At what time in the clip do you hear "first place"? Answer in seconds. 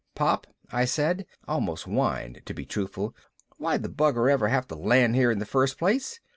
5.45-6.19